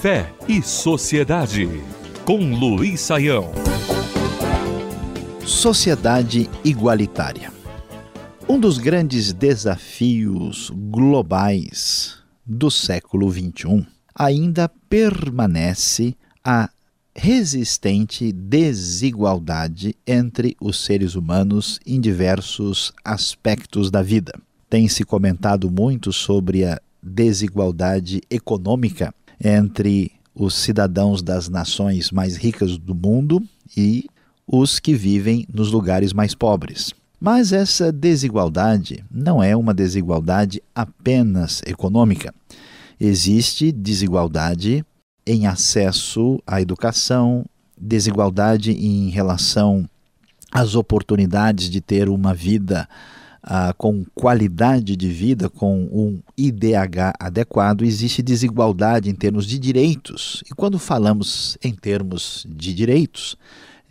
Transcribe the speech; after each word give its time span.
Fé 0.00 0.32
e 0.46 0.62
Sociedade, 0.62 1.68
com 2.24 2.54
Luiz 2.54 3.00
Saião. 3.00 3.50
Sociedade 5.44 6.48
igualitária. 6.64 7.52
Um 8.48 8.60
dos 8.60 8.78
grandes 8.78 9.32
desafios 9.32 10.70
globais 10.70 12.18
do 12.46 12.70
século 12.70 13.28
XXI 13.32 13.84
ainda 14.14 14.70
permanece 14.88 16.16
a 16.44 16.70
resistente 17.16 18.30
desigualdade 18.30 19.96
entre 20.06 20.56
os 20.60 20.84
seres 20.84 21.14
humanos 21.14 21.80
em 21.84 22.00
diversos 22.00 22.92
aspectos 23.04 23.90
da 23.90 24.02
vida. 24.02 24.32
Tem 24.68 24.88
se 24.88 25.04
comentado 25.04 25.70
muito 25.70 26.12
sobre 26.12 26.64
a 26.64 26.80
desigualdade 27.02 28.20
econômica 28.28 29.14
entre 29.42 30.12
os 30.34 30.54
cidadãos 30.54 31.22
das 31.22 31.48
nações 31.48 32.10
mais 32.10 32.36
ricas 32.36 32.76
do 32.76 32.94
mundo 32.94 33.42
e 33.76 34.06
os 34.46 34.78
que 34.78 34.94
vivem 34.94 35.46
nos 35.52 35.70
lugares 35.70 36.12
mais 36.12 36.34
pobres. 36.34 36.92
Mas 37.18 37.52
essa 37.52 37.90
desigualdade 37.90 39.04
não 39.10 39.42
é 39.42 39.56
uma 39.56 39.72
desigualdade 39.72 40.62
apenas 40.74 41.62
econômica. 41.66 42.34
Existe 43.00 43.72
desigualdade 43.72 44.84
em 45.26 45.46
acesso 45.46 46.40
à 46.46 46.60
educação, 46.60 47.44
desigualdade 47.76 48.72
em 48.72 49.08
relação 49.10 49.88
às 50.52 50.74
oportunidades 50.74 51.68
de 51.68 51.80
ter 51.80 52.08
uma 52.08 52.32
vida 52.32 52.88
ah, 53.48 53.72
com 53.72 54.04
qualidade 54.12 54.96
de 54.96 55.08
vida, 55.08 55.48
com 55.48 55.84
um 55.84 56.20
IDH 56.36 57.14
adequado, 57.20 57.84
existe 57.84 58.20
desigualdade 58.20 59.08
em 59.08 59.14
termos 59.14 59.46
de 59.46 59.56
direitos. 59.56 60.42
E 60.50 60.54
quando 60.54 60.80
falamos 60.80 61.56
em 61.62 61.72
termos 61.72 62.44
de 62.48 62.74
direitos, 62.74 63.38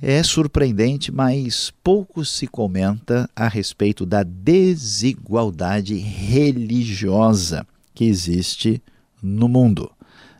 é 0.00 0.22
surpreendente, 0.22 1.10
mas 1.10 1.72
pouco 1.82 2.24
se 2.24 2.46
comenta 2.46 3.28
a 3.34 3.48
respeito 3.48 4.06
da 4.06 4.22
desigualdade 4.22 5.96
religiosa 5.96 7.66
que 7.92 8.04
existe 8.04 8.80
no 9.20 9.48
mundo. 9.48 9.90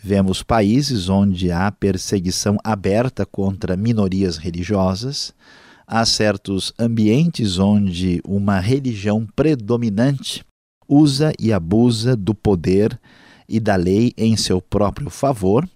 Vemos 0.00 0.42
países 0.42 1.08
onde 1.08 1.50
há 1.50 1.70
perseguição 1.70 2.56
aberta 2.64 3.26
contra 3.26 3.76
minorias 3.76 4.36
religiosas, 4.36 5.34
há 5.86 6.04
certos 6.04 6.72
ambientes 6.78 7.58
onde 7.58 8.20
uma 8.26 8.58
religião 8.60 9.26
predominante 9.34 10.44
usa 10.88 11.32
e 11.38 11.52
abusa 11.52 12.16
do 12.16 12.34
poder 12.34 12.98
e 13.48 13.58
da 13.60 13.76
lei 13.76 14.12
em 14.16 14.36
seu 14.36 14.60
próprio 14.60 15.10
favor, 15.10 15.68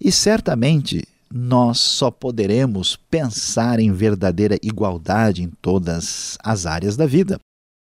e 0.00 0.12
certamente 0.12 1.02
nós 1.32 1.78
só 1.78 2.10
poderemos 2.10 2.96
pensar 3.10 3.80
em 3.80 3.92
verdadeira 3.92 4.58
igualdade 4.62 5.42
em 5.42 5.50
todas 5.60 6.36
as 6.42 6.66
áreas 6.66 6.96
da 6.96 7.06
vida 7.06 7.38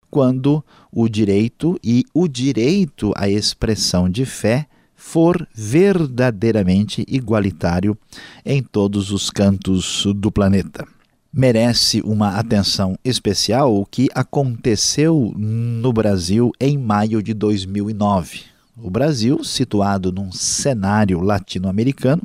quando 0.09 0.63
o 0.91 1.07
direito 1.07 1.79
e 1.83 2.03
o 2.13 2.27
direito 2.27 3.13
à 3.15 3.29
expressão 3.29 4.09
de 4.09 4.25
fé 4.25 4.67
for 4.95 5.47
verdadeiramente 5.53 7.05
igualitário 7.07 7.97
em 8.45 8.61
todos 8.61 9.11
os 9.11 9.29
cantos 9.29 10.05
do 10.15 10.31
planeta 10.31 10.85
merece 11.31 12.01
uma 12.01 12.37
atenção 12.37 12.97
especial 13.03 13.75
o 13.75 13.85
que 13.85 14.09
aconteceu 14.13 15.33
no 15.35 15.93
Brasil 15.93 16.51
em 16.59 16.77
maio 16.77 17.21
de 17.21 17.33
2009. 17.33 18.41
O 18.81 18.89
Brasil, 18.89 19.43
situado 19.43 20.11
num 20.11 20.31
cenário 20.31 21.19
latino-americano 21.19 22.23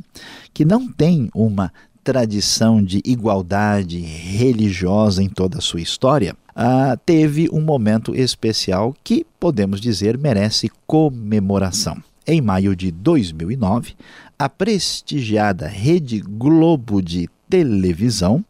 que 0.52 0.64
não 0.64 0.90
tem 0.90 1.28
uma 1.34 1.72
tradição 2.02 2.82
de 2.82 3.02
igualdade 3.04 3.98
religiosa 3.98 5.22
em 5.22 5.28
toda 5.28 5.58
a 5.58 5.62
sua 5.62 5.80
história, 5.80 6.36
ah, 6.54 6.96
teve 7.04 7.48
um 7.52 7.60
momento 7.60 8.14
especial 8.14 8.94
que, 9.02 9.26
podemos 9.40 9.80
dizer, 9.80 10.16
merece 10.16 10.70
comemoração. 10.86 12.00
Em 12.26 12.40
maio 12.40 12.74
de 12.74 12.90
2009, 12.90 13.94
a 14.38 14.48
prestigiada 14.48 15.68
Rede 15.68 16.20
Globo 16.20 17.02
de 17.02 17.28
televisão, 17.50 18.42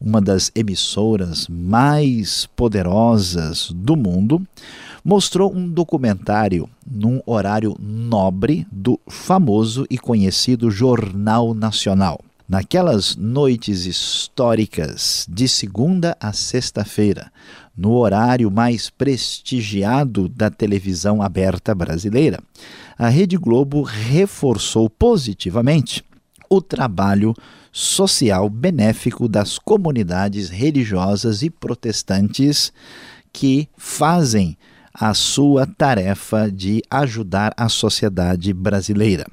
uma 0.00 0.20
das 0.20 0.50
emissoras 0.52 1.46
mais 1.46 2.46
poderosas 2.56 3.70
do 3.72 3.96
mundo, 3.96 4.44
mostrou 5.04 5.54
um 5.54 5.68
documentário 5.68 6.68
num 6.90 7.22
horário 7.24 7.76
nobre 7.80 8.66
do 8.70 8.98
famoso 9.08 9.86
e 9.88 9.96
conhecido 9.96 10.68
Jornal 10.68 11.54
Nacional. 11.54 12.20
Naquelas 12.50 13.14
noites 13.14 13.86
históricas 13.86 15.24
de 15.30 15.46
segunda 15.46 16.16
a 16.18 16.32
sexta-feira, 16.32 17.30
no 17.76 17.92
horário 17.92 18.50
mais 18.50 18.90
prestigiado 18.90 20.28
da 20.28 20.50
televisão 20.50 21.22
aberta 21.22 21.72
brasileira, 21.76 22.40
a 22.98 23.08
Rede 23.08 23.36
Globo 23.36 23.82
reforçou 23.82 24.90
positivamente 24.90 26.04
o 26.50 26.60
trabalho 26.60 27.34
social 27.70 28.50
benéfico 28.50 29.28
das 29.28 29.56
comunidades 29.56 30.50
religiosas 30.50 31.44
e 31.44 31.50
protestantes 31.50 32.72
que 33.32 33.68
fazem 33.76 34.58
a 35.00 35.14
sua 35.14 35.66
tarefa 35.66 36.50
de 36.52 36.82
ajudar 36.90 37.54
a 37.56 37.70
sociedade 37.70 38.52
brasileira. 38.52 39.24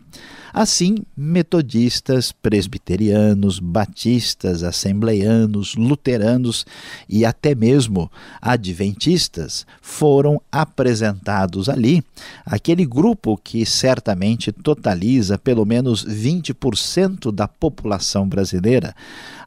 Assim, 0.54 0.96
metodistas, 1.16 2.32
presbiterianos, 2.32 3.60
batistas, 3.60 4.64
assembleianos, 4.64 5.76
luteranos 5.76 6.66
e 7.08 7.24
até 7.26 7.54
mesmo 7.54 8.10
adventistas 8.42 9.68
foram 9.82 10.42
apresentados 10.52 11.70
ali, 11.70 12.04
aquele 12.44 12.88
grupo 12.88 13.38
que 13.38 13.68
certamente 13.68 14.52
totaliza 14.52 15.38
pelo 15.38 15.64
menos 15.64 16.04
20% 16.04 17.32
da 17.32 17.48
população 17.48 18.28
brasileira, 18.28 18.96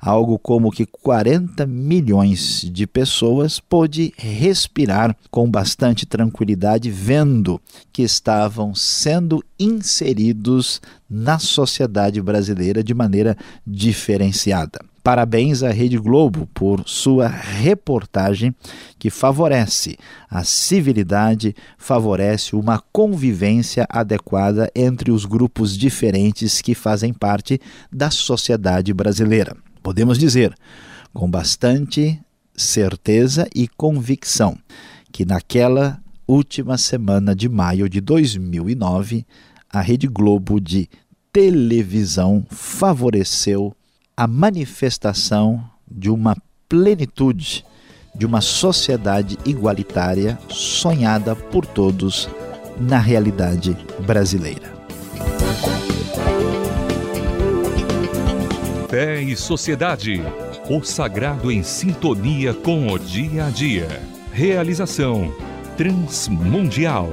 algo 0.00 0.38
como 0.38 0.70
que 0.70 0.86
40 0.86 1.66
milhões 1.66 2.70
de 2.72 2.86
pessoas 2.86 3.58
pôde 3.58 4.14
respirar 4.16 5.16
com 5.28 5.50
bastante 5.50 6.06
tranquilidade 6.10 6.90
vendo 6.90 7.60
que 7.92 8.02
estavam 8.02 8.74
sendo 8.74 9.42
inseridos 9.58 10.82
na 11.08 11.38
sociedade 11.38 12.20
brasileira 12.20 12.82
de 12.82 12.92
maneira 12.92 13.36
diferenciada. 13.64 14.80
Parabéns 15.02 15.62
à 15.62 15.70
Rede 15.70 15.96
Globo 15.96 16.46
por 16.52 16.82
sua 16.86 17.26
reportagem 17.26 18.54
que 18.98 19.08
favorece 19.08 19.96
a 20.28 20.44
civilidade, 20.44 21.56
favorece 21.78 22.54
uma 22.54 22.82
convivência 22.92 23.86
adequada 23.88 24.70
entre 24.74 25.10
os 25.10 25.24
grupos 25.24 25.78
diferentes 25.78 26.60
que 26.60 26.74
fazem 26.74 27.14
parte 27.14 27.58
da 27.90 28.10
sociedade 28.10 28.92
brasileira. 28.92 29.56
Podemos 29.82 30.18
dizer, 30.18 30.54
com 31.14 31.30
bastante 31.30 32.20
certeza 32.54 33.48
e 33.54 33.66
convicção, 33.68 34.58
que 35.12 35.24
naquela 35.24 36.00
última 36.26 36.78
semana 36.78 37.34
de 37.34 37.48
maio 37.48 37.88
de 37.88 38.00
2009, 38.00 39.26
a 39.68 39.80
Rede 39.80 40.06
Globo 40.06 40.60
de 40.60 40.88
televisão 41.32 42.44
favoreceu 42.50 43.74
a 44.16 44.26
manifestação 44.26 45.64
de 45.90 46.10
uma 46.10 46.36
plenitude, 46.68 47.64
de 48.14 48.26
uma 48.26 48.40
sociedade 48.40 49.38
igualitária 49.44 50.38
sonhada 50.48 51.34
por 51.34 51.66
todos 51.66 52.28
na 52.78 52.98
realidade 52.98 53.76
brasileira. 54.04 54.80
Fé 58.88 59.22
e 59.22 59.36
Sociedade. 59.36 60.20
O 60.68 60.82
sagrado 60.82 61.50
em 61.50 61.62
sintonia 61.62 62.52
com 62.52 62.88
o 62.88 62.98
dia 62.98 63.46
a 63.46 63.50
dia. 63.50 64.19
Realização 64.32 65.34
Transmundial. 65.76 67.10